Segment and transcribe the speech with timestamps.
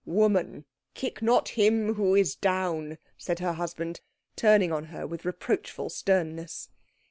[0.07, 4.01] "Woman, kick not him who is down," said her husband,
[4.35, 6.69] turning on her with reproachful sternness.